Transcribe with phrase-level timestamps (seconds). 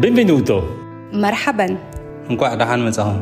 [0.00, 0.64] Benvenuto.
[1.12, 1.78] Marhaban.
[2.28, 3.14] Nkwaq dahan mitsahu.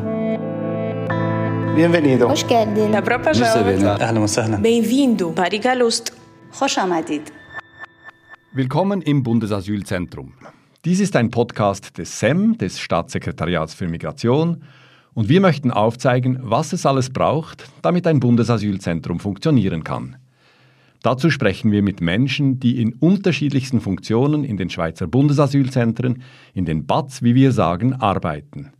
[1.75, 2.29] Bienvenido.
[2.29, 2.93] Hoş geldin.
[2.93, 3.83] Добро пожаловать.
[3.83, 4.63] Ahlan wa sahlan.
[4.63, 5.37] Bem-vindo.
[5.37, 6.13] Barigalost.
[6.77, 7.21] Amadid.
[8.53, 10.33] Willkommen im Bundesasylzentrum.
[10.83, 14.63] Dies ist ein Podcast des SEM, des Staatssekretariats für Migration,
[15.13, 20.15] und wir möchten aufzeigen, was es alles braucht, damit ein Bundesasylzentrum funktionieren kann.
[21.03, 26.85] Dazu sprechen wir mit Menschen, die in unterschiedlichsten Funktionen in den Schweizer Bundesasylzentren, in den
[26.85, 28.71] BATS, wie wir sagen, arbeiten.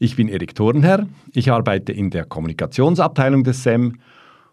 [0.00, 3.98] Ich bin Erik Thurnherr, ich arbeite in der Kommunikationsabteilung des SEM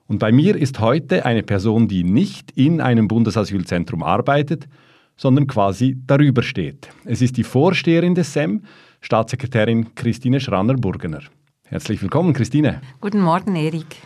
[0.08, 4.68] und bei mir ist heute eine Person, die nicht in einem Bundesasylzentrum arbeitet,
[5.16, 6.90] sondern quasi darüber steht.
[7.06, 8.64] Es ist die Vorsteherin des SEM,
[9.00, 11.22] Staatssekretärin Christine Schranner-Burgener.
[11.64, 12.82] Herzlich willkommen, Christine.
[13.00, 14.02] Guten Morgen, Erik.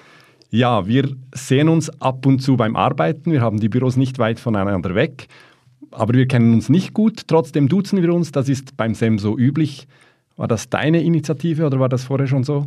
[0.52, 3.32] Ja, wir sehen uns ab und zu beim Arbeiten.
[3.32, 5.28] Wir haben die Büros nicht weit voneinander weg.
[5.92, 7.28] Aber wir kennen uns nicht gut.
[7.28, 8.32] Trotzdem duzen wir uns.
[8.32, 9.88] Das ist beim SEM so üblich.
[10.40, 12.66] War das deine Initiative oder war das vorher schon so?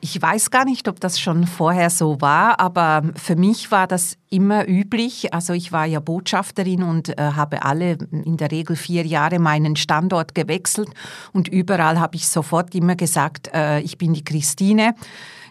[0.00, 4.18] Ich weiß gar nicht, ob das schon vorher so war, aber für mich war das
[4.28, 5.32] immer üblich.
[5.32, 9.74] Also ich war ja Botschafterin und äh, habe alle in der Regel vier Jahre meinen
[9.74, 10.90] Standort gewechselt
[11.32, 14.94] und überall habe ich sofort immer gesagt, äh, ich bin die Christine.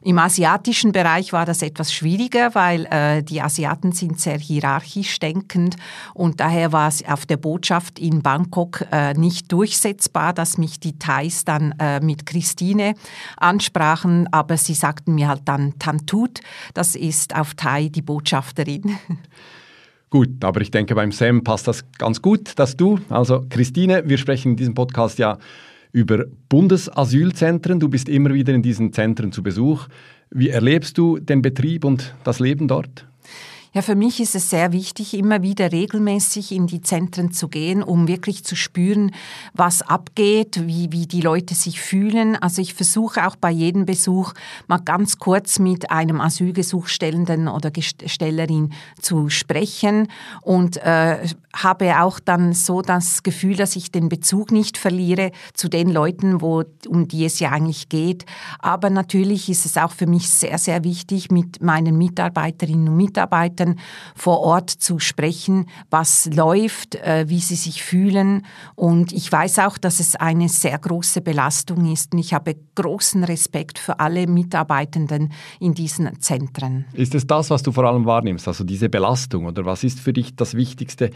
[0.08, 5.75] Im asiatischen Bereich war das etwas schwieriger, weil äh, die Asiaten sind sehr hierarchisch denkend
[6.14, 10.97] und daher war es auf der Botschaft in Bangkok äh, nicht durchsetzbar, dass mich die
[10.97, 12.94] Thais dann äh, mit Christine
[13.36, 16.39] ansprachen, aber sie sagten mir halt dann Tantut,
[16.73, 18.97] das ist auf Thai die Botschafterin.
[20.09, 24.17] Gut, aber ich denke, beim SEM passt das ganz gut, dass du, also Christine, wir
[24.17, 25.38] sprechen in diesem Podcast ja
[25.98, 27.80] über Bundesasylzentren.
[27.80, 29.88] Du bist immer wieder in diesen Zentren zu Besuch.
[30.30, 33.06] Wie erlebst du den Betrieb und das Leben dort?
[33.78, 37.83] Ja, für mich ist es sehr wichtig, immer wieder regelmäßig in die Zentren zu gehen,
[37.83, 39.11] um wirklich zu spüren,
[39.53, 42.36] was abgeht, wie, wie die Leute sich fühlen.
[42.36, 44.33] Also ich versuche auch bei jedem Besuch
[44.66, 50.08] mal ganz kurz mit einem Asylgesuchstellenden oder Stellerin zu sprechen
[50.42, 55.67] und äh, habe auch dann so das Gefühl, dass ich den Bezug nicht verliere zu
[55.67, 58.26] den Leuten, wo, um die es ja eigentlich geht.
[58.58, 63.67] Aber natürlich ist es auch für mich sehr, sehr wichtig, mit meinen Mitarbeiterinnen und Mitarbeitern
[64.16, 68.45] vor Ort zu sprechen, was läuft, äh, wie sie sich fühlen.
[68.76, 72.14] Und ich weiß auch, dass es eine sehr große Belastung ist.
[72.14, 76.86] Und ich habe großen Respekt für alle Mitarbeitenden in diesen Zentren.
[76.94, 79.45] Ist es das, was du vor allem wahrnimmst, also diese Belastung?
[79.45, 81.11] Oder was ist für dich das Wichtigste,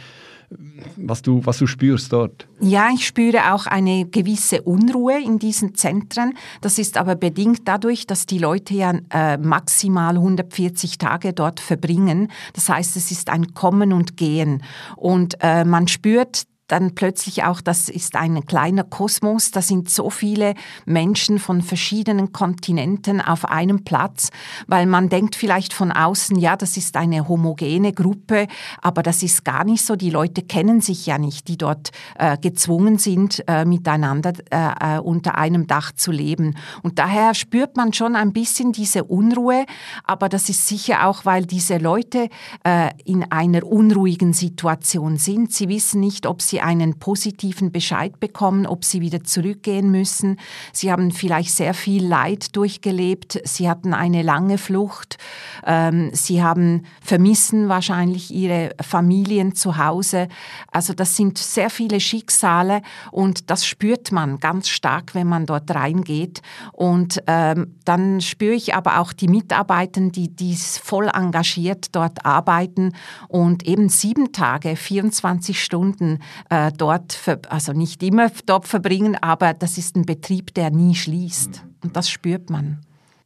[0.97, 2.47] was du, was du spürst dort?
[2.59, 6.33] Ja, ich spüre auch eine gewisse Unruhe in diesen Zentren.
[6.61, 12.31] Das ist aber bedingt dadurch, dass die Leute ja äh, maximal 140 Tage dort verbringen.
[12.53, 14.63] Das heißt, es ist ein Kommen und Gehen.
[14.97, 20.09] Und äh, man spürt dann plötzlich auch, das ist ein kleiner Kosmos, da sind so
[20.09, 20.53] viele
[20.85, 24.29] Menschen von verschiedenen Kontinenten auf einem Platz,
[24.67, 28.47] weil man denkt vielleicht von außen, ja, das ist eine homogene Gruppe,
[28.81, 29.95] aber das ist gar nicht so.
[29.95, 35.37] Die Leute kennen sich ja nicht, die dort äh, gezwungen sind, äh, miteinander äh, unter
[35.37, 36.55] einem Dach zu leben.
[36.83, 39.65] Und daher spürt man schon ein bisschen diese Unruhe,
[40.05, 42.29] aber das ist sicher auch, weil diese Leute
[42.63, 45.51] äh, in einer unruhigen Situation sind.
[45.51, 50.37] Sie wissen nicht, ob sie einen positiven Bescheid bekommen, ob sie wieder zurückgehen müssen.
[50.73, 53.39] Sie haben vielleicht sehr viel Leid durchgelebt.
[53.43, 55.17] Sie hatten eine lange Flucht.
[55.65, 60.27] Ähm, sie haben vermissen wahrscheinlich ihre Familien zu Hause.
[60.71, 65.73] Also das sind sehr viele Schicksale und das spürt man ganz stark, wenn man dort
[65.73, 66.41] reingeht.
[66.73, 72.93] Und ähm, dann spüre ich aber auch die Mitarbeiter, die, die voll engagiert dort arbeiten
[73.27, 76.19] und eben sieben Tage, 24 Stunden
[76.49, 77.19] äh, dort,
[77.49, 81.63] also nicht immer dort verbringen, aber das ist ein Betrieb, der nie schließt.
[81.83, 82.79] Und das spürt man.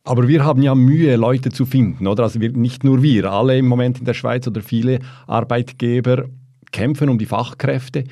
[0.04, 2.24] Aber wir haben ja Mühe, Leute zu finden, oder?
[2.24, 6.26] Also wir, nicht nur wir, alle im Moment in der Schweiz oder viele Arbeitgeber
[6.72, 8.04] kämpfen um die Fachkräfte.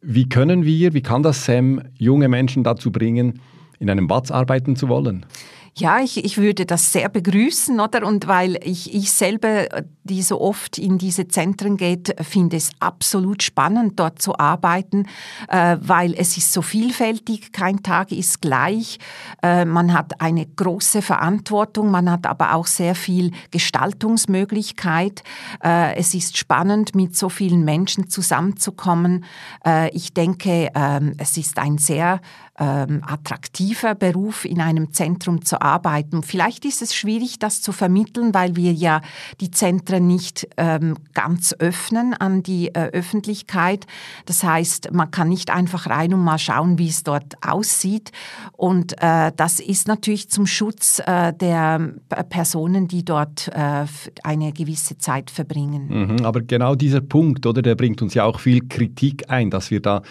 [0.00, 3.40] Wie können wir, wie kann das SEM junge Menschen dazu bringen,
[3.78, 5.26] in einem Batz arbeiten zu wollen?
[5.76, 8.06] Ja, ich, ich würde das sehr begrüßen, oder?
[8.06, 9.66] Und weil ich, ich selber,
[10.04, 15.08] die so oft in diese Zentren geht, finde es absolut spannend, dort zu arbeiten,
[15.48, 19.00] äh, weil es ist so vielfältig, kein Tag ist gleich.
[19.42, 25.24] Äh, man hat eine große Verantwortung, man hat aber auch sehr viel Gestaltungsmöglichkeit.
[25.60, 29.24] Äh, es ist spannend, mit so vielen Menschen zusammenzukommen.
[29.66, 32.20] Äh, ich denke, ähm, es ist ein sehr
[32.58, 36.22] ähm, attraktiver Beruf, in einem Zentrum zu arbeiten.
[36.22, 39.00] Vielleicht ist es schwierig, das zu vermitteln, weil wir ja
[39.40, 43.86] die Zentren nicht ähm, ganz öffnen an die äh, Öffentlichkeit.
[44.26, 48.12] Das heißt, man kann nicht einfach rein und mal schauen, wie es dort aussieht.
[48.52, 51.94] Und äh, das ist natürlich zum Schutz äh, der
[52.28, 53.86] Personen, die dort äh,
[54.22, 55.88] eine gewisse Zeit verbringen.
[55.88, 59.70] Mhm, aber genau dieser Punkt, oder, der bringt uns ja auch viel Kritik ein, dass
[59.70, 60.02] wir da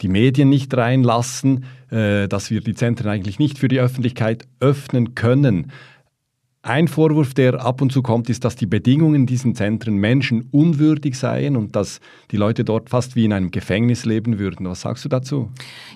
[0.00, 5.14] die Medien nicht reinlassen, äh, dass wir die Zentren eigentlich nicht für die Öffentlichkeit öffnen
[5.14, 5.72] können.
[6.68, 11.18] Ein Vorwurf, der ab und zu kommt, ist, dass die Bedingungen in diesen Zentren menschenunwürdig
[11.18, 11.98] seien und dass
[12.30, 14.68] die Leute dort fast wie in einem Gefängnis leben würden.
[14.68, 15.48] Was sagst du dazu?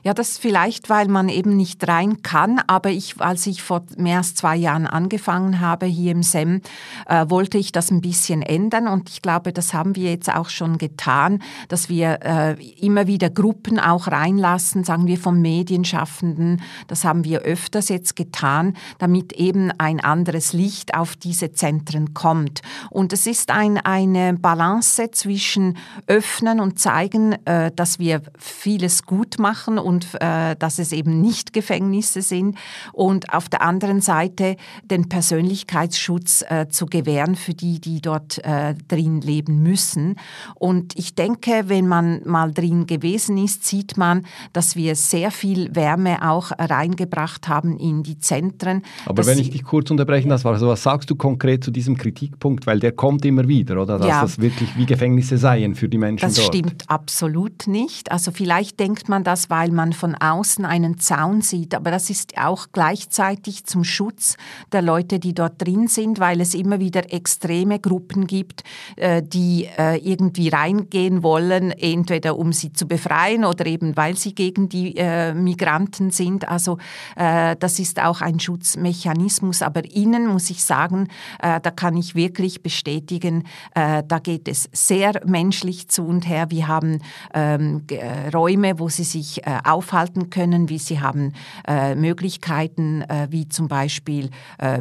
[0.03, 2.59] Ja, das vielleicht, weil man eben nicht rein kann.
[2.69, 6.63] Aber ich, als ich vor mehr als zwei Jahren angefangen habe hier im SEM,
[7.07, 8.89] äh, wollte ich das ein bisschen ändern.
[8.89, 13.29] Und ich glaube, das haben wir jetzt auch schon getan, dass wir äh, immer wieder
[13.29, 16.63] Gruppen auch reinlassen, sagen wir vom Medienschaffenden.
[16.87, 20.62] Das haben wir öfters jetzt getan, damit eben ein anderes Licht
[20.94, 22.62] auf diese Zentren kommt.
[22.91, 25.76] Und es ist ein, eine Balance zwischen
[26.06, 31.53] öffnen und zeigen, äh, dass wir vieles gut machen und äh, dass es eben nicht
[31.53, 32.56] Gefängnisse sind
[32.93, 38.75] und auf der anderen Seite den Persönlichkeitsschutz äh, zu gewähren für die, die dort äh,
[38.88, 40.17] drin leben müssen.
[40.55, 45.75] Und ich denke, wenn man mal drin gewesen ist, sieht man, dass wir sehr viel
[45.75, 48.82] Wärme auch reingebracht haben in die Zentren.
[49.06, 51.97] Aber wenn ich dich kurz unterbrechen darf, was, also was sagst du konkret zu diesem
[51.97, 52.67] Kritikpunkt?
[52.67, 53.99] Weil der kommt immer wieder, oder?
[53.99, 54.23] Dass ja.
[54.23, 56.49] das wirklich wie Gefängnisse seien für die Menschen das dort.
[56.49, 58.11] Das stimmt absolut nicht.
[58.11, 62.39] Also vielleicht denkt man das, weil man von außen einen Zaun sieht, aber das ist
[62.39, 64.37] auch gleichzeitig zum Schutz
[64.73, 68.62] der Leute, die dort drin sind, weil es immer wieder extreme Gruppen gibt,
[68.97, 74.35] äh, die äh, irgendwie reingehen wollen, entweder um sie zu befreien oder eben weil sie
[74.35, 76.49] gegen die äh, Migranten sind.
[76.49, 76.79] Also
[77.15, 81.08] das ist auch ein Schutzmechanismus, aber innen muss ich sagen,
[81.40, 83.44] äh, da kann ich wirklich bestätigen,
[83.75, 86.46] äh, da geht es sehr menschlich zu und her.
[86.50, 87.00] Wir haben
[87.34, 91.32] ähm, äh, Räume, wo sie sich äh, aufhalten können, wie sie haben
[91.67, 94.31] äh, Möglichkeiten, äh, wie zum Beispiel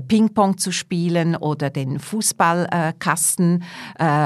[0.08, 3.64] Ping-Pong zu spielen oder den Fußballkasten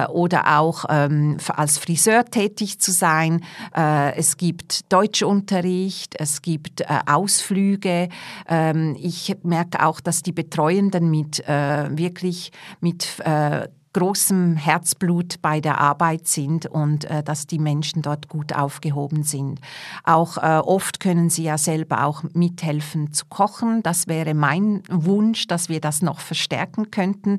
[0.10, 3.42] oder auch ähm, als Friseur tätig zu sein.
[3.74, 8.10] es gibt Deutschunterricht, es gibt Ausflüge.
[8.48, 12.52] Ähm, ich merke auch, dass die Betreuenden mit äh, wirklich
[12.82, 18.54] mit äh, großem Herzblut bei der Arbeit sind und äh, dass die Menschen dort gut
[18.54, 19.62] aufgehoben sind.
[20.04, 23.82] Auch äh, oft können sie ja selber auch mithelfen zu kochen.
[23.84, 27.38] Das wäre mein Wunsch, dass wir das noch verstärken könnten.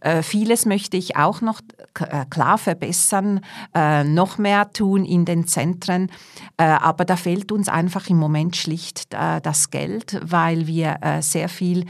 [0.00, 1.60] Äh, vieles möchte ich auch noch
[2.00, 3.40] äh, klar verbessern,
[3.72, 6.10] äh, noch mehr tun in den Zentren.
[6.56, 11.84] Äh, aber da fehlt uns einfach im Moment schlicht das Geld, weil wir sehr viel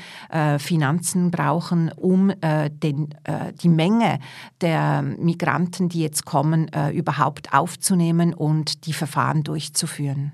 [0.58, 3.14] Finanzen brauchen, um den,
[3.62, 4.18] die Menge Menge
[4.60, 10.32] der Migranten, die jetzt kommen, äh, überhaupt aufzunehmen und die Verfahren durchzuführen.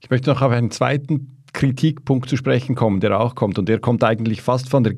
[0.00, 3.58] Ich möchte noch auf einen zweiten Kritikpunkt zu sprechen kommen, der auch kommt.
[3.58, 4.94] Und der kommt eigentlich fast von der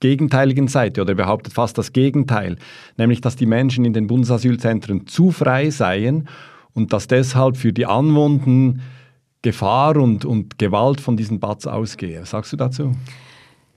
[0.00, 2.56] gegenteiligen Seite oder behauptet fast das Gegenteil,
[2.96, 6.28] nämlich dass die Menschen in den Bundesasylzentren zu frei seien
[6.74, 8.74] und dass deshalb für die Anwohner
[9.42, 12.22] Gefahr und, und Gewalt von diesen Bats ausgehe.
[12.22, 12.92] Was sagst du dazu?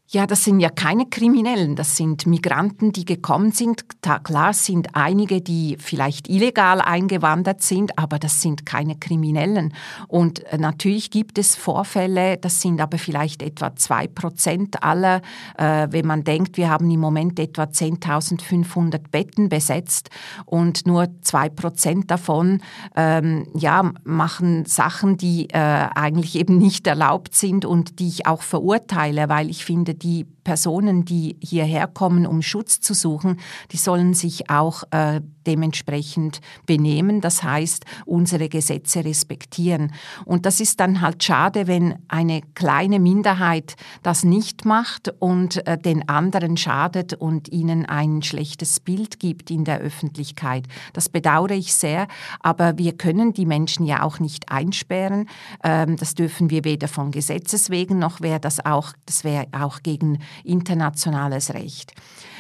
[0.08, 3.86] Ja, das sind ja keine Kriminellen, das sind Migranten, die gekommen sind.
[4.24, 9.74] klar sind einige, die vielleicht illegal eingewandert sind, aber das sind keine Kriminellen.
[10.08, 15.24] Und äh, natürlich gibt es Vorfälle, das sind aber vielleicht etwa zwei Prozent aller.
[15.58, 20.12] Äh, wenn man denkt, wir haben im Moment etwa 10.500 Betten besetzt
[20.46, 22.62] und nur zwei Prozent davon
[22.96, 28.44] ähm, ja, machen Sachen, die äh, eigentlich eben nicht erlaubt sind und die ich auch
[28.44, 33.40] verurteile, weil ich finde, die Personen, die hierher kommen, um Schutz zu suchen,
[33.72, 37.22] die sollen sich auch äh, dementsprechend benehmen.
[37.22, 39.94] Das heißt, unsere Gesetze respektieren.
[40.26, 45.78] Und das ist dann halt schade, wenn eine kleine Minderheit das nicht macht und äh,
[45.78, 50.66] den anderen schadet und ihnen ein schlechtes Bild gibt in der Öffentlichkeit.
[50.94, 52.08] Das bedauere ich sehr,
[52.40, 55.28] aber wir können die Menschen ja auch nicht einsperren.
[55.64, 59.80] Ähm, das dürfen wir weder von Gesetzes wegen noch wäre das auch, das wäre auch
[59.86, 61.94] gegen internationales Recht.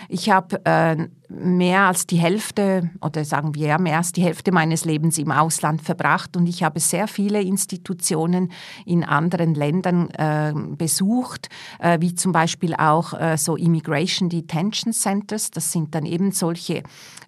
[0.09, 4.51] Ich habe äh, mehr als die Hälfte oder sagen wir ja mehr als die Hälfte
[4.51, 8.51] meines Lebens im Ausland verbracht und ich habe sehr viele Institutionen
[8.85, 15.51] in anderen Ländern äh, besucht, äh, wie zum Beispiel auch äh, so Immigration Detention Centers.
[15.51, 16.83] Das sind dann eben solche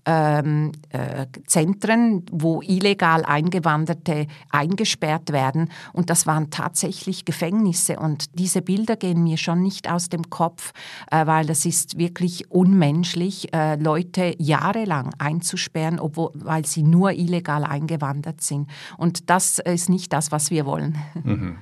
[0.05, 8.61] ähm, äh, Zentren, wo illegal Eingewanderte eingesperrt werden und das waren tatsächlich Gefängnisse und diese
[8.61, 10.71] Bilder gehen mir schon nicht aus dem Kopf,
[11.11, 17.63] äh, weil das ist wirklich unmenschlich äh, Leute jahrelang einzusperren, obwohl, weil sie nur illegal
[17.63, 18.69] eingewandert sind.
[18.97, 20.97] Und das ist nicht das, was wir wollen.
[21.23, 21.55] Mhm.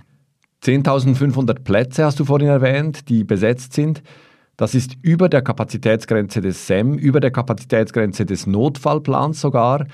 [0.64, 4.02] 10.500 Plätze hast du vorhin erwähnt, die besetzt sind.
[4.58, 9.86] Das ist über der Kapazitätsgrenze des SEM, über der Kapazitätsgrenze des Notfallplans sogar.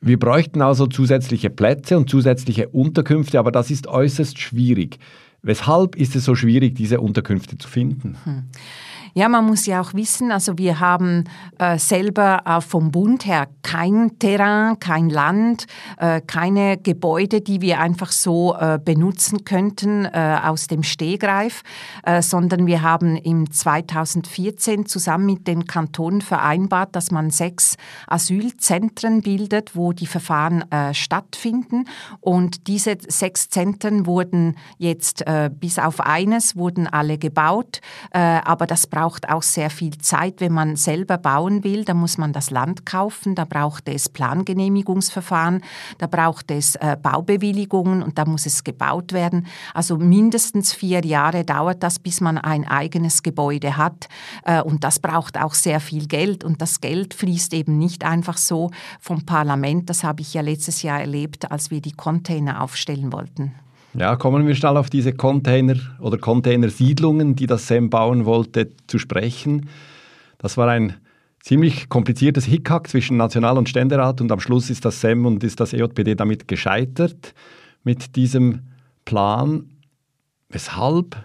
[0.00, 4.98] Wir bräuchten also zusätzliche Plätze und zusätzliche Unterkünfte, aber das ist äußerst schwierig.
[5.42, 8.16] Weshalb ist es so schwierig, diese Unterkünfte zu finden?
[8.24, 8.44] Hm.
[9.16, 11.22] Ja, man muss ja auch wissen, also wir haben
[11.60, 15.66] äh, selber äh, vom Bund her kein Terrain, kein Land,
[15.98, 21.62] äh, keine Gebäude, die wir einfach so äh, benutzen könnten äh, aus dem Stehgreif,
[22.02, 27.76] äh, sondern wir haben im 2014 zusammen mit den Kantonen vereinbart, dass man sechs
[28.08, 31.84] Asylzentren bildet, wo die Verfahren stattfinden.
[32.20, 35.24] Und diese sechs Zentren wurden jetzt
[35.60, 37.80] bis auf eines wurden alle gebaut,
[38.10, 41.84] aber das braucht braucht auch sehr viel Zeit, wenn man selber bauen will.
[41.84, 45.62] Da muss man das Land kaufen, da braucht es Plangenehmigungsverfahren,
[45.98, 49.46] da braucht es äh, Baubewilligungen und da muss es gebaut werden.
[49.74, 54.08] Also mindestens vier Jahre dauert das, bis man ein eigenes Gebäude hat.
[54.46, 56.42] Äh, und das braucht auch sehr viel Geld.
[56.42, 58.70] Und das Geld fließt eben nicht einfach so
[59.00, 59.90] vom Parlament.
[59.90, 63.52] Das habe ich ja letztes Jahr erlebt, als wir die Container aufstellen wollten.
[63.96, 68.98] Ja, kommen wir schnell auf diese Container oder Containersiedlungen, die das SEM bauen wollte, zu
[68.98, 69.68] sprechen.
[70.38, 70.94] Das war ein
[71.40, 75.60] ziemlich kompliziertes Hickhack zwischen National- und Ständerat und am Schluss ist das SEM und ist
[75.60, 77.34] das EJPD damit gescheitert
[77.84, 78.62] mit diesem
[79.04, 79.70] Plan.
[80.48, 81.16] Weshalb?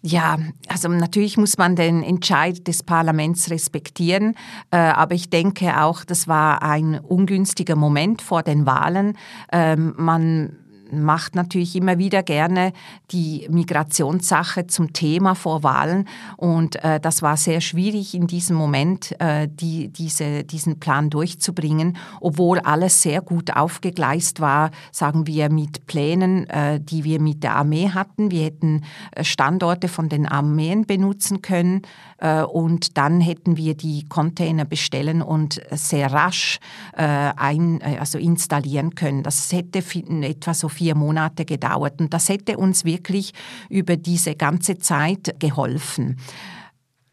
[0.00, 4.34] Ja, also natürlich muss man den Entscheid des Parlaments respektieren,
[4.70, 9.16] äh, aber ich denke auch, das war ein ungünstiger Moment vor den Wahlen.
[9.52, 10.56] Ähm, man
[10.92, 12.72] macht natürlich immer wieder gerne
[13.10, 16.06] die Migrationssache zum Thema vor Wahlen.
[16.36, 21.96] Und äh, das war sehr schwierig in diesem Moment, äh, die, diese, diesen Plan durchzubringen,
[22.20, 27.56] obwohl alles sehr gut aufgegleist war, sagen wir, mit Plänen, äh, die wir mit der
[27.56, 28.30] Armee hatten.
[28.30, 28.82] Wir hätten
[29.12, 31.82] äh, Standorte von den Armeen benutzen können
[32.18, 36.58] äh, und dann hätten wir die Container bestellen und sehr rasch
[36.96, 39.22] äh, ein, also installieren können.
[39.22, 39.82] Das hätte
[40.22, 42.00] etwa so viel vier Monate gedauert.
[42.00, 43.32] Und das hätte uns wirklich
[43.68, 46.16] über diese ganze Zeit geholfen.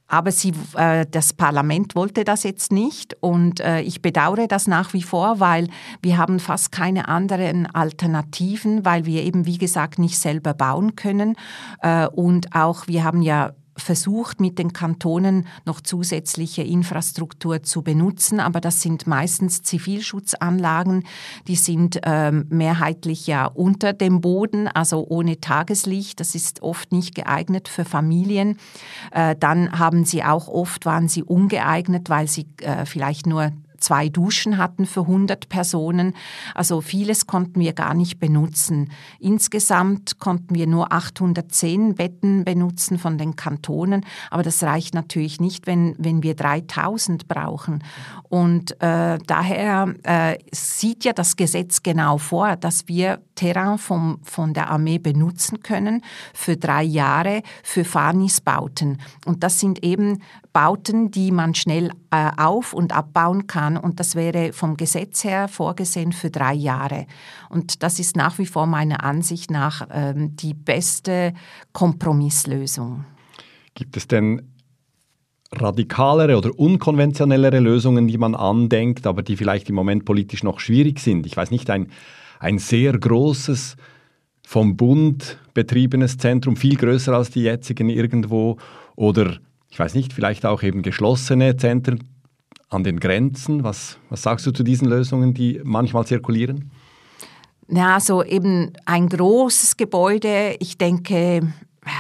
[0.08, 4.94] Aber sie, äh, das Parlament wollte das jetzt nicht und äh, ich bedauere das nach
[4.94, 5.68] wie vor, weil
[6.02, 11.36] wir haben fast keine anderen Alternativen, weil wir eben, wie gesagt, nicht selber bauen können.
[11.84, 18.40] Äh, und auch wir haben ja versucht, mit den Kantonen noch zusätzliche Infrastruktur zu benutzen,
[18.40, 21.04] aber das sind meistens Zivilschutzanlagen,
[21.48, 26.20] die sind ähm, mehrheitlich ja unter dem Boden, also ohne Tageslicht.
[26.20, 28.58] Das ist oft nicht geeignet für Familien.
[29.12, 34.10] Äh, dann haben sie auch oft, waren sie ungeeignet, weil sie äh, vielleicht nur zwei
[34.10, 36.14] Duschen hatten für 100 Personen.
[36.56, 38.92] Also vieles konnten wir gar nicht benutzen.
[39.20, 45.68] Insgesamt konnten wir nur 810 Betten benutzen von den Kantonen, aber das reicht natürlich nicht,
[45.68, 47.84] wenn, wenn wir 3000 brauchen.
[48.30, 54.54] Und äh, daher äh, sieht ja das Gesetz genau vor, dass wir Terrain vom, von
[54.54, 59.00] der Armee benutzen können für drei Jahre für Farnisbauten.
[59.26, 60.22] Und das sind eben
[60.52, 63.69] Bauten, die man schnell äh, auf- und abbauen kann.
[63.78, 67.06] Und das wäre vom Gesetz her vorgesehen für drei Jahre.
[67.50, 71.34] Und das ist nach wie vor meiner Ansicht nach ähm, die beste
[71.74, 73.06] Kompromisslösung.
[73.74, 74.42] Gibt es denn
[75.52, 81.00] radikalere oder unkonventionellere Lösungen, die man andenkt, aber die vielleicht im Moment politisch noch schwierig
[81.00, 81.26] sind?
[81.26, 81.88] Ich weiß nicht, ein,
[82.40, 83.76] ein sehr großes,
[84.46, 88.58] vom Bund betriebenes Zentrum, viel größer als die jetzigen irgendwo,
[88.96, 89.38] oder
[89.70, 92.04] ich weiß nicht, vielleicht auch eben geschlossene Zentren
[92.70, 93.64] an den Grenzen.
[93.64, 96.72] Was, was sagst du zu diesen Lösungen, die manchmal zirkulieren?
[97.68, 101.54] Ja, also eben ein großes Gebäude, ich denke,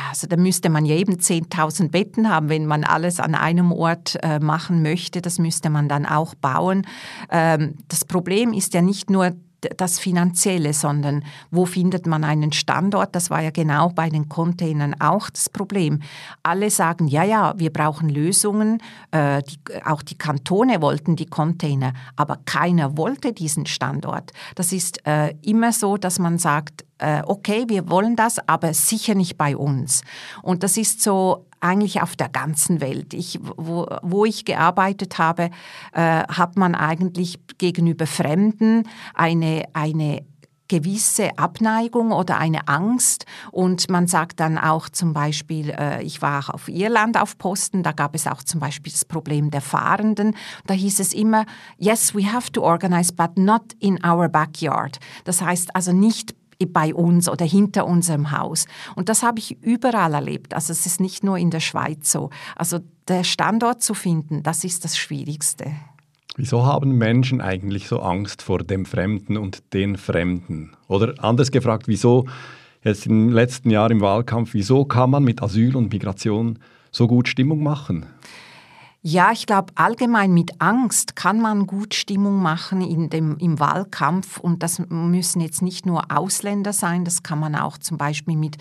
[0.09, 4.17] also da müsste man ja eben 10.000 Betten haben, wenn man alles an einem Ort
[4.23, 5.21] äh, machen möchte.
[5.21, 6.85] Das müsste man dann auch bauen.
[7.29, 9.33] Ähm, das Problem ist ja nicht nur
[9.77, 13.15] das Finanzielle, sondern wo findet man einen Standort?
[13.15, 16.01] Das war ja genau bei den Containern auch das Problem.
[16.43, 18.81] Alle sagen, ja, ja, wir brauchen Lösungen.
[19.11, 24.31] Äh, die, auch die Kantone wollten die Container, aber keiner wollte diesen Standort.
[24.55, 29.15] Das ist äh, immer so, dass man sagt, äh, okay, wir wollen das, aber sicher
[29.15, 30.01] nicht bei uns.
[30.41, 33.13] Und das ist so eigentlich auf der ganzen Welt.
[33.13, 35.49] Ich, wo, wo ich gearbeitet habe,
[35.93, 40.23] äh, hat man eigentlich gegenüber Fremden eine, eine
[40.69, 43.25] gewisse Abneigung oder eine Angst.
[43.51, 47.91] Und man sagt dann auch zum Beispiel, äh, ich war auf Irland auf Posten, da
[47.91, 50.35] gab es auch zum Beispiel das Problem der Fahrenden.
[50.65, 51.45] Da hieß es immer,
[51.77, 54.99] yes, we have to organize, but not in our backyard.
[55.25, 56.35] Das heißt also nicht
[56.65, 58.65] bei uns oder hinter unserem Haus.
[58.95, 60.53] Und das habe ich überall erlebt.
[60.53, 62.29] Also es ist nicht nur in der Schweiz so.
[62.55, 65.71] Also der Standort zu finden, das ist das Schwierigste.
[66.35, 70.71] Wieso haben Menschen eigentlich so Angst vor dem Fremden und den Fremden?
[70.87, 72.27] Oder anders gefragt, wieso
[72.83, 76.59] jetzt im letzten Jahr im Wahlkampf, wieso kann man mit Asyl und Migration
[76.91, 78.05] so gut Stimmung machen?
[79.01, 84.39] Ja, ich glaube, allgemein mit Angst kann man gut Stimmung machen in dem, im Wahlkampf.
[84.39, 88.57] Und das müssen jetzt nicht nur Ausländer sein, das kann man auch zum Beispiel mit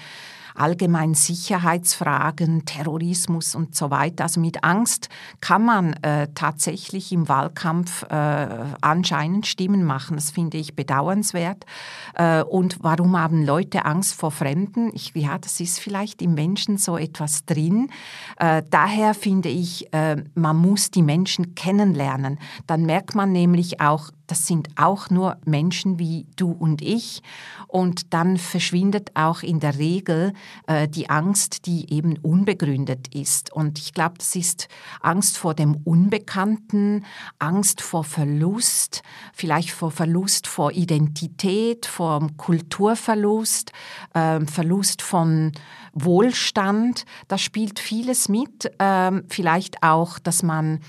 [0.59, 4.25] allgemein Sicherheitsfragen, Terrorismus und so weiter.
[4.25, 5.09] Also mit Angst
[5.41, 8.49] kann man äh, tatsächlich im Wahlkampf äh,
[8.81, 10.17] anscheinend Stimmen machen.
[10.17, 11.65] Das finde ich bedauernswert.
[12.15, 14.91] Äh, und warum haben Leute Angst vor Fremden?
[14.95, 17.91] Ich, ja, das ist vielleicht im Menschen so etwas drin.
[18.39, 22.39] Äh, daher finde ich, äh, man muss die Menschen kennenlernen.
[22.67, 27.23] Dann merkt man nämlich auch, das sind auch nur Menschen wie du und ich.
[27.67, 30.33] Und dann verschwindet auch in der Regel
[30.67, 33.53] äh, die Angst, die eben unbegründet ist.
[33.53, 34.69] Und ich glaube, das ist
[35.01, 37.05] Angst vor dem Unbekannten,
[37.39, 43.73] Angst vor Verlust, vielleicht vor Verlust vor Identität, vor Kulturverlust,
[44.13, 45.53] äh, Verlust von
[45.95, 47.07] Wohlstand.
[47.29, 48.71] Da spielt vieles mit.
[48.79, 50.81] Äh, vielleicht auch, dass man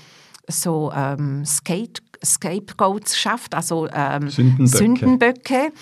[0.46, 4.76] so ähm, Skate Scapegoats schafft, also ähm, Sündenböcke.
[4.76, 5.72] Sündenböcke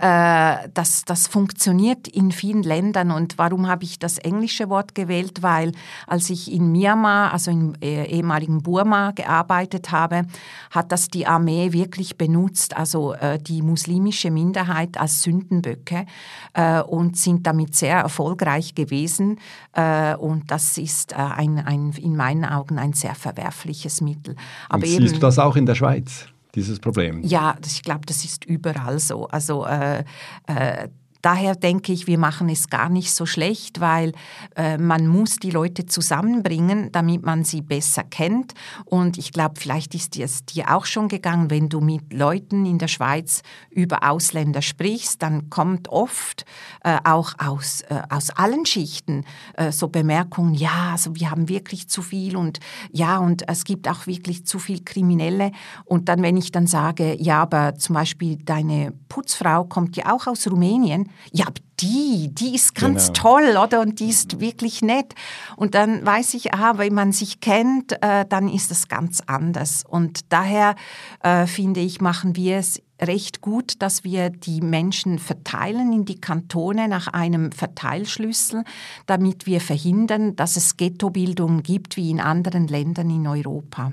[0.00, 3.10] äh, das, das funktioniert in vielen Ländern.
[3.10, 5.42] Und warum habe ich das englische Wort gewählt?
[5.42, 5.72] Weil
[6.06, 10.22] als ich in Myanmar, also im äh, ehemaligen Burma, gearbeitet habe,
[10.70, 16.06] hat das die Armee wirklich benutzt, also äh, die muslimische Minderheit als Sündenböcke
[16.54, 19.38] äh, und sind damit sehr erfolgreich gewesen.
[19.72, 24.36] Äh, und das ist äh, ein, ein, in meinen Augen ein sehr verwerfliches Mittel.
[24.68, 26.26] Aber und siehst eben, du das auch in der Schweiz?
[26.54, 27.22] Dieses Problem.
[27.22, 29.26] Ja, ich glaube, das ist überall so.
[29.28, 30.04] Also äh,
[30.46, 30.88] äh,
[31.24, 34.12] Daher denke ich, wir machen es gar nicht so schlecht, weil
[34.56, 38.52] äh, man muss die Leute zusammenbringen, damit man sie besser kennt.
[38.84, 42.76] Und ich glaube, vielleicht ist es dir auch schon gegangen, wenn du mit Leuten in
[42.76, 46.44] der Schweiz über Ausländer sprichst, dann kommt oft
[46.82, 51.88] äh, auch aus, äh, aus allen Schichten äh, so Bemerkungen, ja, also wir haben wirklich
[51.88, 52.60] zu viel und
[52.92, 55.52] ja, und es gibt auch wirklich zu viel Kriminelle.
[55.86, 60.26] Und dann, wenn ich dann sage, ja, aber zum Beispiel deine Putzfrau kommt ja auch
[60.26, 61.46] aus Rumänien, ja,
[61.80, 63.38] die, die ist ganz genau.
[63.38, 63.80] toll, oder?
[63.80, 65.14] Und die ist wirklich nett.
[65.56, 69.84] Und dann weiß ich, aha, wenn man sich kennt, äh, dann ist es ganz anders.
[69.88, 70.76] Und daher
[71.22, 76.20] äh, finde ich, machen wir es recht gut, dass wir die Menschen verteilen in die
[76.20, 78.64] Kantone nach einem Verteilschlüssel,
[79.06, 83.92] damit wir verhindern, dass es Ghettobildung gibt wie in anderen Ländern in Europa.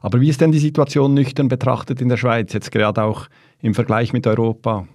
[0.00, 3.28] Aber wie ist denn die Situation nüchtern betrachtet in der Schweiz, jetzt gerade auch
[3.60, 4.86] im Vergleich mit Europa?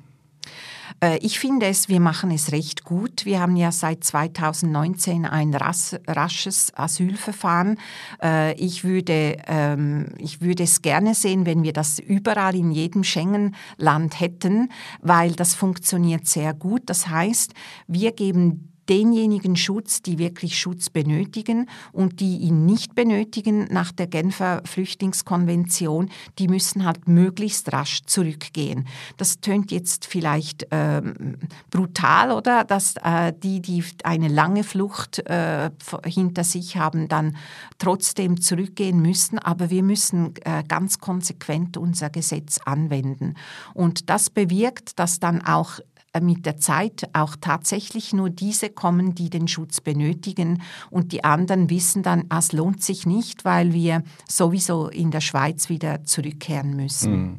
[1.01, 3.25] Äh, ich finde es, wir machen es recht gut.
[3.25, 7.79] Wir haben ja seit 2019 ein rasches Asylverfahren.
[8.21, 13.03] Äh, ich würde, ähm, ich würde es gerne sehen, wenn wir das überall in jedem
[13.03, 14.69] Schengen-Land hätten,
[15.01, 16.83] weil das funktioniert sehr gut.
[16.85, 17.53] Das heißt,
[17.87, 24.07] wir geben denjenigen Schutz, die wirklich Schutz benötigen und die ihn nicht benötigen nach der
[24.07, 28.87] Genfer Flüchtlingskonvention, die müssen halt möglichst rasch zurückgehen.
[29.17, 31.37] Das tönt jetzt vielleicht ähm,
[31.69, 32.63] brutal, oder?
[32.63, 35.69] Dass äh, die, die eine lange Flucht äh,
[36.05, 37.35] hinter sich haben, dann
[37.77, 43.35] trotzdem zurückgehen müssen, aber wir müssen äh, ganz konsequent unser Gesetz anwenden.
[43.73, 45.79] Und das bewirkt, dass dann auch
[46.21, 51.69] mit der Zeit auch tatsächlich nur diese kommen, die den Schutz benötigen und die anderen
[51.69, 56.75] wissen dann, ah, es lohnt sich nicht, weil wir sowieso in der Schweiz wieder zurückkehren
[56.75, 57.11] müssen.
[57.11, 57.37] Mhm.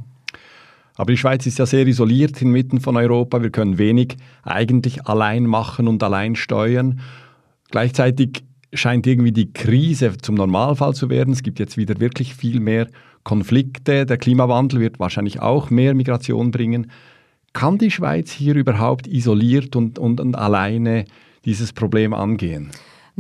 [0.97, 3.41] Aber die Schweiz ist ja sehr isoliert inmitten von Europa.
[3.41, 7.01] Wir können wenig eigentlich allein machen und allein steuern.
[7.71, 11.33] Gleichzeitig scheint irgendwie die Krise zum Normalfall zu werden.
[11.33, 12.89] Es gibt jetzt wieder wirklich viel mehr
[13.23, 14.07] Konflikte.
[14.07, 16.91] Der Klimawandel wird wahrscheinlich auch mehr Migration bringen.
[17.53, 21.07] Kann die Schweiz hier überhaupt isoliert und, und, und alleine
[21.45, 22.71] dieses Problem angehen?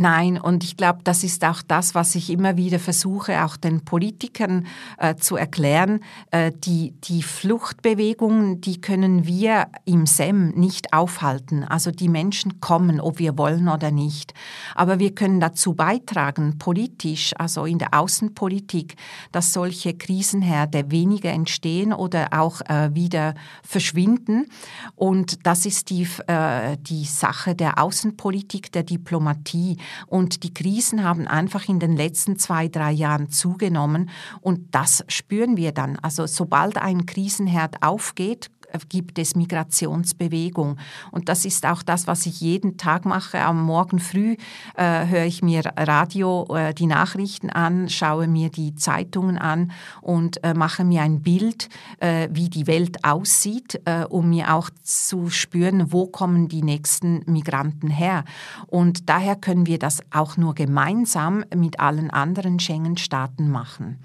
[0.01, 3.85] Nein, und ich glaube, das ist auch das, was ich immer wieder versuche, auch den
[3.85, 4.65] Politikern
[4.97, 6.05] äh, zu erklären.
[6.31, 11.65] Äh, die, die Fluchtbewegungen, die können wir im SEM nicht aufhalten.
[11.65, 14.35] Also die Menschen kommen, ob wir wollen oder nicht.
[14.77, 18.95] Aber wir können dazu beitragen, politisch, also in der Außenpolitik,
[19.33, 23.35] dass solche Krisenherde weniger entstehen oder auch äh, wieder
[23.65, 24.47] verschwinden.
[24.95, 29.77] Und das ist die, äh, die Sache der Außenpolitik, der Diplomatie.
[30.07, 34.11] Und die Krisen haben einfach in den letzten zwei, drei Jahren zugenommen.
[34.41, 35.99] Und das spüren wir dann.
[36.01, 38.51] Also sobald ein Krisenherd aufgeht,
[38.89, 40.77] gibt es Migrationsbewegung.
[41.11, 43.41] Und das ist auch das, was ich jeden Tag mache.
[43.41, 44.37] Am Morgen früh
[44.77, 50.43] äh, höre ich mir Radio, äh, die Nachrichten an, schaue mir die Zeitungen an und
[50.45, 51.69] äh, mache mir ein Bild,
[52.01, 57.23] äh, wie die Welt aussieht, äh, um mir auch zu spüren, wo kommen die nächsten
[57.27, 58.25] Migranten her.
[58.67, 63.99] Und daher können wir das auch nur gemeinsam mit allen anderen Schengen-Staaten machen.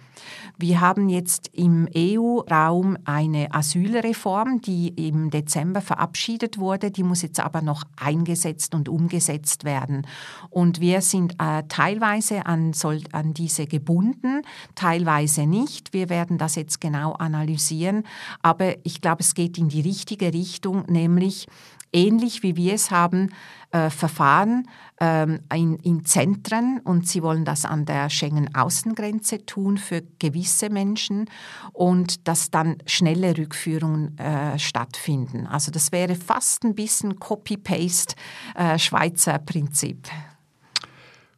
[0.58, 6.92] Wir haben jetzt im EU-Raum eine Asylreform, die im Dezember verabschiedet wurde.
[6.92, 10.06] Die muss jetzt aber noch eingesetzt und umgesetzt werden.
[10.50, 14.44] Und wir sind äh, teilweise an, soll, an diese gebunden,
[14.76, 15.92] teilweise nicht.
[15.92, 18.04] Wir werden das jetzt genau analysieren.
[18.42, 21.48] Aber ich glaube, es geht in die richtige Richtung, nämlich
[21.94, 23.30] ähnlich wie wir es haben,
[23.72, 24.68] äh, Verfahren
[25.00, 31.30] ähm, in, in, Zentren und sie wollen das an der Schengen-Außengrenze tun für gewisse Menschen
[31.72, 35.48] und dass dann schnelle Rückführungen äh, stattfinden.
[35.48, 38.16] Also das wäre fast ein bisschen Copy-Paste
[38.56, 40.08] äh, Schweizer Prinzip.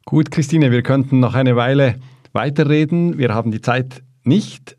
[0.04, 1.98] Gut, Christine, wir könnten noch eine Weile
[2.32, 3.18] weiterreden.
[3.18, 4.76] Wir haben die Zeit nicht.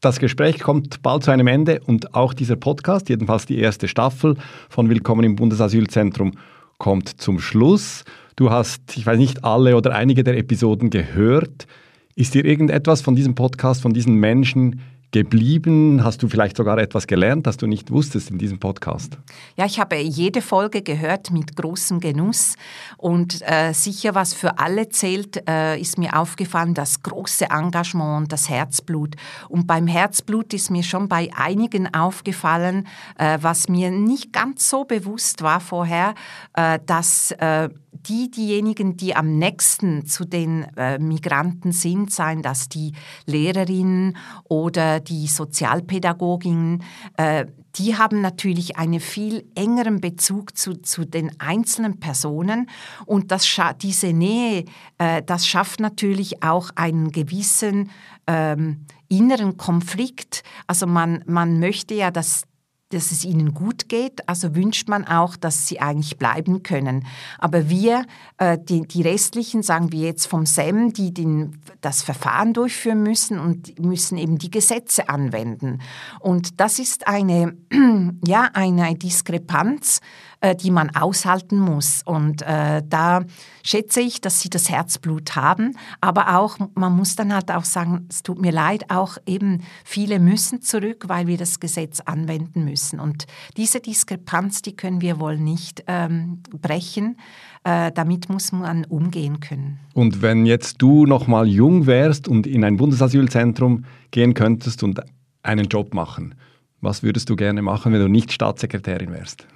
[0.00, 4.36] Das Gespräch kommt bald zu einem Ende und auch dieser Podcast, jedenfalls die erste Staffel
[4.68, 6.34] von Willkommen im Bundesasylzentrum,
[6.78, 8.04] kommt zum Schluss.
[8.36, 11.66] Du hast, ich weiß nicht, alle oder einige der Episoden gehört.
[12.14, 16.04] Ist dir irgendetwas von diesem Podcast, von diesen Menschen geblieben?
[16.04, 19.18] Hast du vielleicht sogar etwas gelernt, das du nicht wusstest in diesem Podcast?
[19.56, 22.54] Ja, ich habe jede Folge gehört mit großem Genuss
[22.96, 28.32] und äh, sicher, was für alle zählt, äh, ist mir aufgefallen, das große Engagement und
[28.32, 29.16] das Herzblut.
[29.48, 32.86] Und beim Herzblut ist mir schon bei einigen aufgefallen,
[33.18, 36.14] äh, was mir nicht ganz so bewusst war vorher,
[36.54, 37.70] äh, dass äh,
[38.08, 42.92] die diejenigen, die am nächsten zu den äh, Migranten sind, seien das die
[43.26, 46.82] Lehrerinnen oder die Sozialpädagoginnen,
[47.16, 52.68] äh, die haben natürlich einen viel engeren Bezug zu, zu den einzelnen Personen
[53.06, 53.48] und das,
[53.80, 54.64] diese Nähe,
[54.98, 57.90] äh, das schafft natürlich auch einen gewissen
[58.26, 60.42] ähm, inneren Konflikt.
[60.66, 62.42] Also man, man möchte ja, dass
[62.90, 67.06] dass es ihnen gut geht, also wünscht man auch, dass sie eigentlich bleiben können.
[67.38, 68.06] Aber wir,
[68.38, 73.38] äh, die, die restlichen, sagen wir jetzt vom SEM, die den, das Verfahren durchführen müssen
[73.38, 75.80] und müssen eben die Gesetze anwenden.
[76.20, 77.56] Und das ist eine,
[78.26, 80.00] ja, eine Diskrepanz,
[80.40, 82.02] äh, die man aushalten muss.
[82.04, 83.24] Und äh, da
[83.64, 85.76] schätze ich, dass sie das Herzblut haben.
[86.00, 90.20] Aber auch, man muss dann halt auch sagen, es tut mir leid, auch eben viele
[90.20, 93.00] müssen zurück, weil wir das Gesetz anwenden müssen.
[93.00, 97.16] Und diese Diskrepanz, die können wir wohl nicht ähm, brechen.
[97.64, 99.80] Äh, damit muss man umgehen können.
[99.94, 105.00] Und wenn jetzt du noch mal jung wärst und in ein Bundesasylzentrum gehen könntest und
[105.42, 106.36] einen Job machen,
[106.80, 109.48] was würdest du gerne machen, wenn du nicht Staatssekretärin wärst?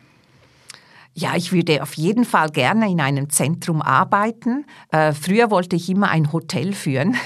[1.15, 4.65] Ja, ich würde auf jeden Fall gerne in einem Zentrum arbeiten.
[4.91, 7.17] Äh, früher wollte ich immer ein Hotel führen.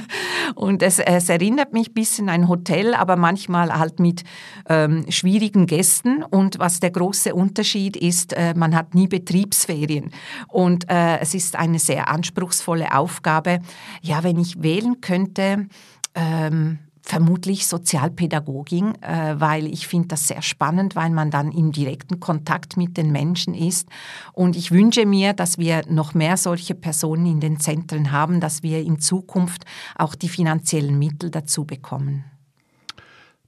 [0.56, 4.24] und es, es, erinnert mich ein bisschen an ein Hotel, aber manchmal halt mit
[4.68, 6.24] ähm, schwierigen Gästen.
[6.24, 10.10] Und was der große Unterschied ist, äh, man hat nie Betriebsferien.
[10.48, 13.60] Und äh, es ist eine sehr anspruchsvolle Aufgabe.
[14.02, 15.68] Ja, wenn ich wählen könnte,
[16.16, 22.20] ähm, vermutlich Sozialpädagogin, äh, weil ich finde das sehr spannend, weil man dann im direkten
[22.20, 23.88] Kontakt mit den Menschen ist.
[24.34, 28.62] Und ich wünsche mir, dass wir noch mehr solche Personen in den Zentren haben, dass
[28.62, 29.64] wir in Zukunft
[29.96, 32.24] auch die finanziellen Mittel dazu bekommen.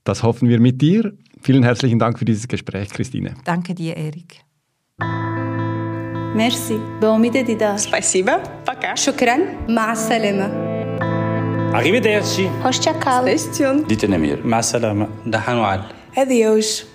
[0.03, 1.13] Das hoffen wir mit dir.
[1.41, 3.35] Vielen herzlichen Dank für dieses Gespräch, Christine.
[3.45, 4.43] Danke dir, Erik.
[6.33, 6.79] Merci.
[6.99, 7.77] Bon midi, Dida.
[7.77, 8.41] Спасибо.
[8.65, 8.95] Пока.
[8.95, 9.41] Шукран.
[9.67, 10.70] Ма салема.
[11.73, 12.49] Arrivederci.
[12.63, 13.27] Hoşça kal.
[13.89, 14.43] Dite nemir.
[14.43, 14.95] Ma Da
[15.31, 15.79] Dahanual.
[16.17, 16.90] Adeus.